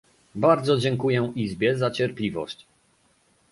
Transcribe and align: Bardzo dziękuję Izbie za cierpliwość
Bardzo 0.35 0.77
dziękuję 0.77 1.31
Izbie 1.35 1.77
za 1.77 1.91
cierpliwość 1.91 2.65